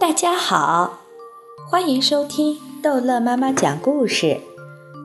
[0.00, 0.98] 大家好，
[1.70, 4.40] 欢迎收听逗乐妈妈讲故事。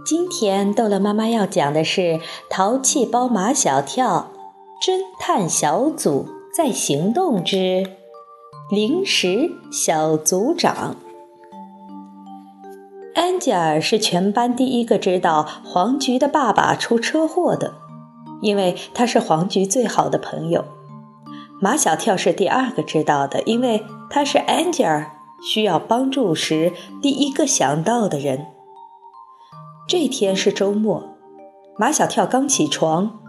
[0.06, 2.02] 今天逗乐妈妈要讲的是
[2.50, 4.32] 《淘气包马小跳》
[4.86, 7.86] 侦探小组在行动之
[8.70, 10.96] 零食小组长。
[13.16, 17.76] 安吉尔是全班第一个知道黄菊的爸爸出车祸的，
[18.42, 20.66] 因为他是黄菊最好的朋友。
[21.62, 25.12] 马小跳是第二个知道的，因为他是安吉尔
[25.44, 26.72] 需要帮助时
[27.02, 28.48] 第一个想到的人。
[29.88, 31.18] 这天是周末，
[31.78, 33.20] 马小跳刚起床，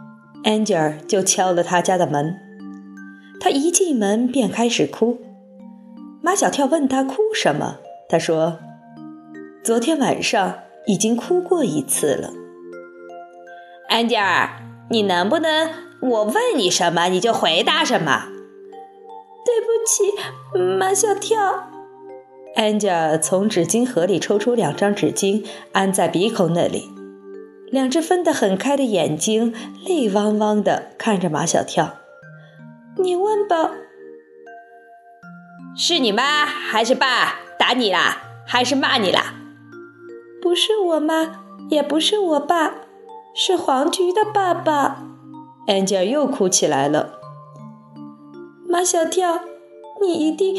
[0.44, 2.36] 安吉尔就敲了他家的门。
[3.40, 5.18] 他一进门便开始哭。
[6.22, 7.78] 马小跳问他哭什么，
[8.08, 8.58] 他说
[9.64, 12.30] ：“昨天晚上已经哭过一次了。”
[13.88, 14.50] 安吉尔，
[14.90, 15.89] 你能不能？
[16.02, 18.28] 我问你什么，你就回答什么。
[19.44, 20.14] 对不起，
[20.78, 21.68] 马小跳。
[22.56, 26.88] 安吉尔从纸巾盒里抽出两张纸巾，安在鼻孔那里。
[27.70, 29.54] 两只分得很开的眼睛
[29.86, 31.94] 泪汪汪的看着马小跳。
[32.96, 33.70] 你问吧。
[35.76, 38.22] 是你妈还是爸打你啦？
[38.46, 39.34] 还是骂你啦？
[40.42, 42.74] 不是我妈，也不是我爸，
[43.34, 45.09] 是黄菊的爸爸。
[45.70, 47.20] 安吉尔又哭起来了。
[48.68, 49.42] 马小跳，
[50.02, 50.56] 你一定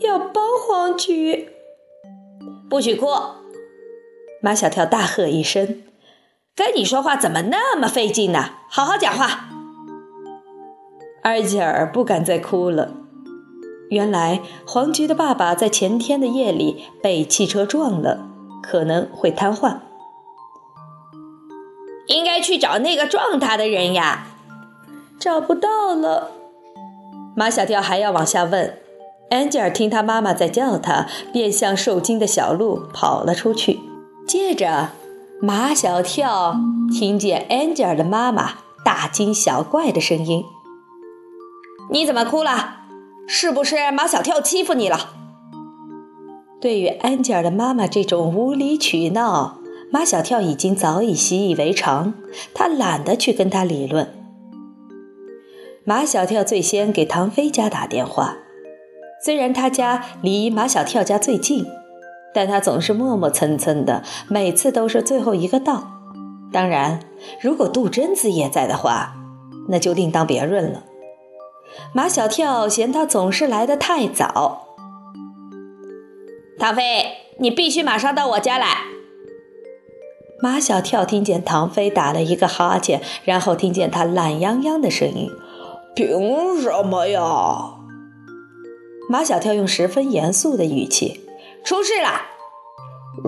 [0.00, 1.48] 要帮黄菊，
[2.68, 3.06] 不许哭！
[4.42, 5.82] 马小跳大喝一声
[6.54, 8.50] ：“跟你说话怎么那么费劲呢？
[8.68, 9.48] 好好讲话！”
[11.24, 12.92] 安吉尔不敢再哭了。
[13.88, 18.28] 原来黄菊的爸爸在前天的夜里被汽车撞了，
[18.62, 19.78] 可能会瘫痪。
[22.08, 24.26] 应该去找那个撞他的人呀。
[25.22, 26.32] 找不到了，
[27.36, 28.76] 马小跳还要往下问。
[29.30, 33.78] 安吉尔听他妈妈在叫他，便像受惊的小鹿跑了出去。
[34.26, 34.88] 接着，
[35.40, 36.56] 马小跳
[36.92, 40.42] 听见安吉尔的妈妈大惊小怪的声音
[41.92, 42.78] ：“你怎么哭了？
[43.28, 45.10] 是不是马小跳欺负你了？”
[46.60, 49.58] 对于安吉尔的妈妈这种无理取闹，
[49.92, 52.12] 马小跳已经早已习以为常，
[52.52, 54.18] 他懒得去跟他理论。
[55.84, 58.36] 马小跳最先给唐飞家打电话，
[59.24, 61.66] 虽然他家离马小跳家最近，
[62.32, 66.00] 但他总是磨磨蹭蹭的，每次都是最后一个到。
[66.52, 67.00] 当然，
[67.40, 69.14] 如果杜真子也在的话，
[69.68, 70.84] 那就另当别论了。
[71.92, 74.68] 马小跳嫌他总是来的太早。
[76.60, 77.06] 唐飞，
[77.38, 78.84] 你必须马上到我家来。
[80.40, 85.28] 马小跳听见唐飞打了一个哈欠，然后听见他懒洋洋的声音。
[85.94, 87.74] 凭什么呀？
[89.10, 91.28] 马小跳用十分严肃的语气
[91.62, 92.22] ：“出事了，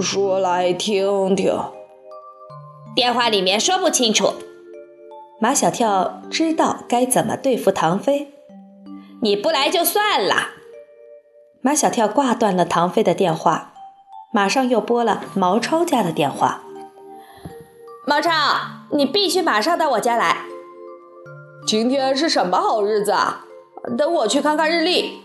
[0.00, 1.52] 说来听听。”
[2.96, 4.34] 电话里面说不清楚。
[5.40, 8.32] 马小跳知道该怎么对付唐飞。
[9.20, 10.50] 你不来就算了。
[11.60, 13.74] 马小跳挂断了唐飞的电话，
[14.32, 16.62] 马上又拨了毛超家的电话。
[18.06, 18.30] 毛超，
[18.92, 20.44] 你必须马上到我家来。
[21.66, 23.46] 今天是什么好日子啊？
[23.96, 25.22] 等我去看看日历。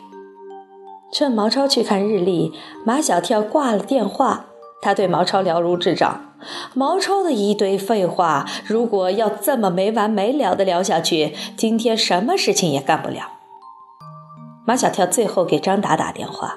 [1.11, 2.53] 趁毛超去看日历，
[2.85, 4.45] 马小跳挂了电话。
[4.81, 6.33] 他对毛超了如指掌。
[6.73, 13.33] 毛超的一堆废话，如果要这么没完没了的聊下去，今天什么事情也干不了。
[14.65, 16.55] 马小跳最后给张达打电话。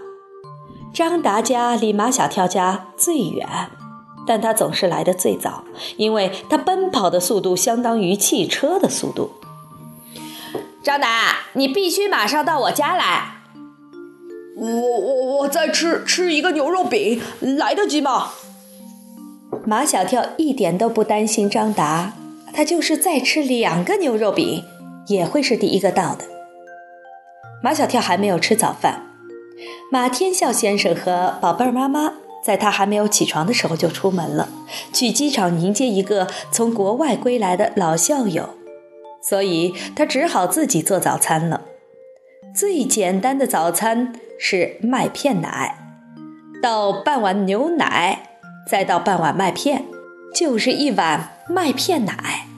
[0.94, 3.48] 张达家离马小跳家最远，
[4.24, 5.64] 但他总是来的最早，
[5.96, 9.32] 因为他奔跑的速度相当于汽车的速度。
[10.82, 13.36] 张达，你必须马上到我家来。
[14.56, 18.32] 我我我再吃吃一个牛肉饼，来得及吗？
[19.64, 22.14] 马小跳一点都不担心张达，
[22.52, 24.64] 他就是再吃两个牛肉饼，
[25.06, 26.24] 也会是第一个到的。
[27.62, 29.06] 马小跳还没有吃早饭，
[29.92, 32.14] 马天笑先生和宝贝儿妈妈
[32.44, 34.48] 在他还没有起床的时候就出门了，
[34.92, 38.56] 去机场迎接一个从国外归来的老校友。
[39.22, 41.62] 所以他只好自己做早餐了。
[42.54, 45.78] 最简单的早餐是麦片奶，
[46.62, 48.28] 倒半碗牛奶，
[48.68, 49.86] 再倒半碗麦片，
[50.34, 52.48] 就是一碗麦片奶。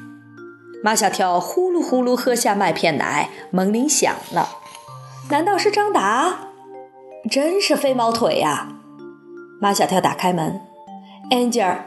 [0.82, 4.48] 马小跳呼噜呼噜喝下麦片奶，门铃响了。
[5.30, 6.50] 难道是张达？
[7.30, 8.68] 真是飞毛腿呀！
[9.60, 10.60] 马小跳打开门
[11.30, 11.78] ，Angel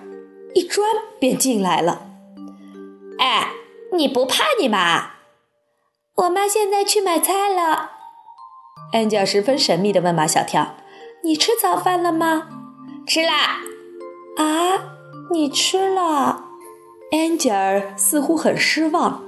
[0.56, 0.88] 一钻
[1.20, 2.07] 便进来了。
[3.98, 5.14] 你不怕你妈？
[6.18, 7.94] 我妈现在去买菜了。
[8.94, 10.76] 安吉尔十分神秘地问马小跳
[11.26, 12.48] ：“你吃早饭了吗
[13.08, 13.58] ？”“吃啦。
[14.38, 14.98] ”“啊，
[15.32, 16.44] 你吃了？”
[17.12, 19.24] 安吉尔似乎很失望。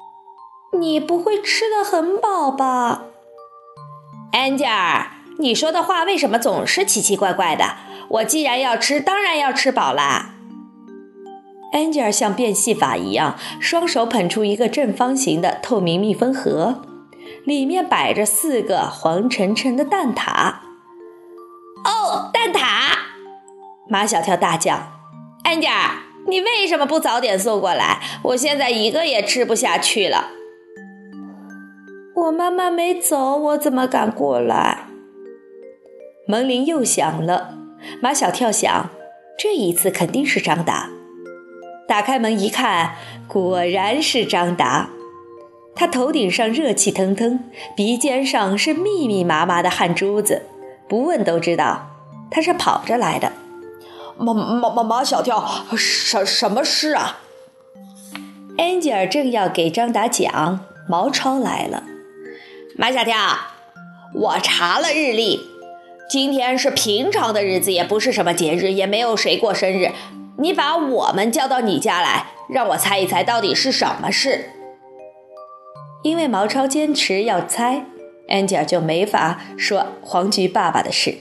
[0.78, 3.04] “你不会吃的很饱吧
[4.32, 7.76] ？”“安吉尔，你说的话为什么总是奇奇怪怪的？
[8.08, 10.34] 我既然要吃，当然要吃饱啦。”
[11.76, 16.80] 安吉尔像变戏法一样，双手捧出一个正方形的透明密封盒。
[17.44, 20.54] 里面摆着四个黄澄澄的蛋挞。
[21.84, 22.96] 哦，蛋挞！
[23.90, 24.88] 马小跳大叫
[25.44, 25.96] ：“安吉尔，
[26.26, 28.00] 你为什么不早点送过来？
[28.22, 30.30] 我现在一个也吃不下去了。”
[32.16, 34.86] 我妈妈没走，我怎么敢过来？
[36.26, 37.58] 门铃又响了。
[38.00, 38.88] 马小跳想，
[39.38, 40.88] 这一次肯定是张达。
[41.96, 42.94] 打开门一看，
[43.26, 44.90] 果然是张达。
[45.74, 47.40] 他头顶上热气腾腾，
[47.74, 50.42] 鼻尖上是密密麻麻的汗珠子，
[50.90, 51.96] 不问都知道
[52.30, 53.32] 他是跑着来的。
[54.18, 55.42] 马马马马小跳，
[55.74, 57.20] 什什么事啊？
[58.58, 61.82] 安吉尔正要给张达讲，毛超来了。
[62.76, 63.16] 马小跳，
[64.12, 65.40] 我查了日历，
[66.10, 69.92] 今天是平常的日子，也不是什么节日，也没有谁过生日。
[70.38, 74.50] 你把我们叫到你家来，让我猜一猜到底是什么事。
[76.02, 77.86] 因为毛超坚持要猜，
[78.28, 81.16] 安吉尔就没法说黄菊爸爸的事。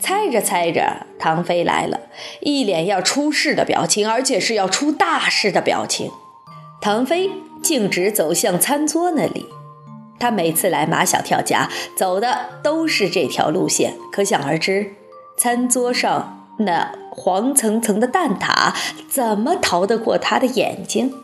[0.00, 2.00] 猜着猜着，唐飞来了，
[2.40, 6.10] 一脸要出事的表情，而且是要出大事的表情。
[6.80, 7.30] 唐飞
[7.62, 9.46] 径直走向餐桌那里，
[10.18, 14.94] 他每次来马小跳家走的都是这条路线，可想而知，
[15.36, 18.74] 餐桌上那黄层层的蛋挞
[19.08, 21.14] 怎么逃得过他的眼睛？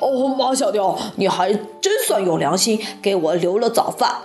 [0.00, 4.22] 哦，马小跳，你还真算有良心，给我留了早饭。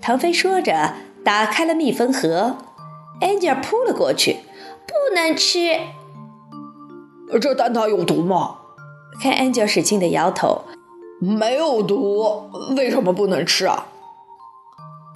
[0.00, 0.94] 唐飞说着，
[1.24, 2.56] 打开了密封盒，
[3.20, 4.38] 安吉尔扑了过去，
[4.86, 5.78] 不能吃。
[7.40, 8.56] 这蛋挞有毒吗？
[9.20, 10.62] 看安吉尔使劲的摇头，
[11.20, 13.86] 没有毒，为什么不能吃啊？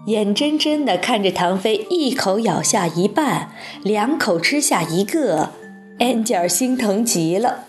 [0.07, 3.53] 眼睁睁的看着唐飞一口咬下一半，
[3.83, 5.51] 两口吃下一个，
[5.99, 7.65] 安吉尔心疼极了。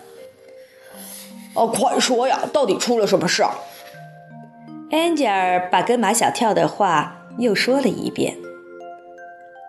[1.54, 2.40] 哦，快说呀！
[2.52, 3.42] 到底出了什么事？
[4.90, 8.36] 安吉尔把跟马小跳的话又说了一遍。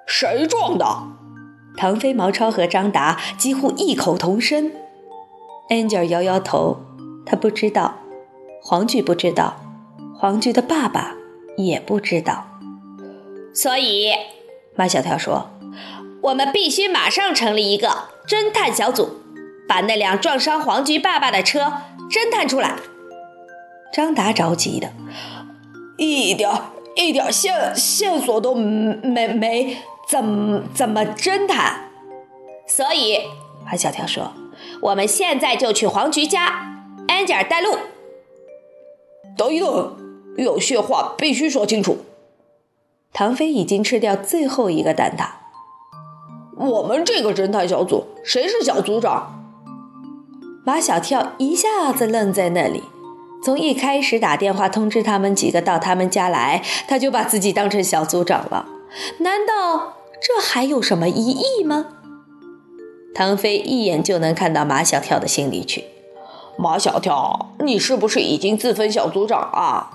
[0.05, 0.85] 谁撞的？
[1.77, 4.73] 唐飞、毛超和张达几乎异口同声。
[5.69, 6.77] 安吉尔摇摇头，
[7.25, 7.95] 他不知道，
[8.61, 9.55] 黄菊不知道，
[10.13, 11.15] 黄菊的爸爸
[11.55, 12.56] 也不知道。
[13.57, 14.11] 所以，
[14.75, 15.49] 马小跳说
[16.21, 17.89] ：“我们必须马上成立一个
[18.27, 19.17] 侦探小组。”
[19.67, 21.73] 把那辆撞伤黄菊爸爸的车
[22.07, 22.75] 侦探出来。
[23.91, 24.91] 张达着急的，
[25.97, 26.49] 一点
[26.95, 29.77] 一点线线索都没没，
[30.07, 31.89] 怎怎么侦探？
[32.67, 33.21] 所以
[33.65, 34.33] 马小跳说
[34.83, 36.77] ：“我们现在就去黄菊家，
[37.07, 37.75] 安吉尔带路。”
[39.35, 39.97] 等一等，
[40.37, 42.05] 有些话必须说清楚。
[43.13, 45.27] 唐飞已经吃掉最后一个蛋挞。
[46.55, 49.33] 我们这个侦探小组，谁是小组长？
[50.65, 52.83] 马小跳一下子愣在那里，
[53.43, 58.67] 从一开始打电话通知他们几个到他们家来，他就把自己当成小组长了。
[59.19, 61.85] 难道这还有什么疑义吗？
[63.15, 65.85] 唐飞一眼就能看到马小跳的心里去。
[66.57, 69.91] 马小跳，你是不是已经自封小组长啊？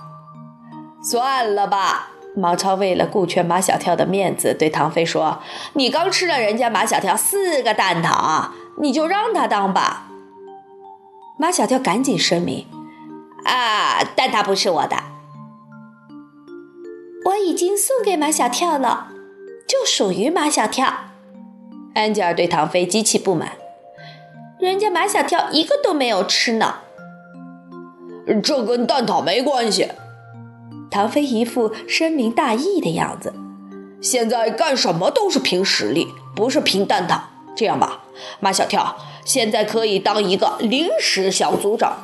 [1.03, 2.12] 算了吧。
[2.35, 5.39] 毛超为了顾全马小跳的面子，对唐飞说
[5.73, 8.49] ：“你刚吃了人家马小跳四个蛋挞，
[8.79, 10.07] 你就让他当吧。”
[11.37, 12.65] 马小跳赶紧声明
[13.45, 14.97] ：“啊，蛋挞不是我的，
[17.25, 19.09] 我已经送给马小跳了，
[19.67, 20.91] 就属于马小跳。”
[21.93, 23.51] 安吉尔对唐飞极其不满
[24.59, 26.77] ：“人家马小跳一个都没有吃呢。”
[28.41, 29.89] 这跟蛋挞没关系。
[30.93, 33.33] 唐飞一副深明大义的样子
[33.99, 37.19] ：“现在干什么都是凭实力，不是凭蛋挞。
[37.55, 38.03] 这样吧，
[38.39, 38.95] 马小跳。”
[39.25, 41.97] 现在可以当一个临时小组长，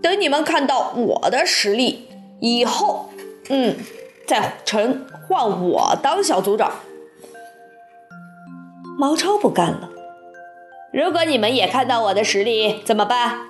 [0.00, 2.06] 等你们看到我的实力
[2.40, 3.10] 以后，
[3.48, 3.76] 嗯，
[4.28, 6.70] 再成换我当小组长。
[8.98, 9.88] 毛超不干了，
[10.92, 13.48] 如果你们也看到我的实力怎么办？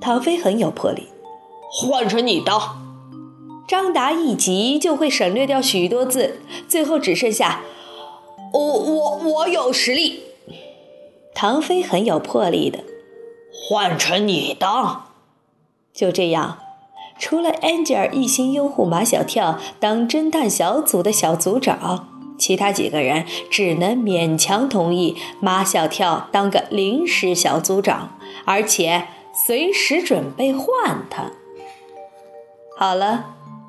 [0.00, 1.08] 唐飞很有魄力，
[1.72, 2.83] 换成你当。
[3.66, 7.62] 张达一急就会省略掉许多字，最后只剩下
[8.52, 10.20] 我我我有实力。
[11.34, 12.80] 唐飞很有魄力的，
[13.52, 15.06] 换成你当。
[15.92, 16.58] 就这样，
[17.18, 29.06] 除了 Angel 一心拥护马小跳当侦探小组的小组长，其他几个人只能勉强同意马小跳当个临时小组长，而且
[29.46, 31.32] 随时准备换他。
[32.76, 33.33] 好了，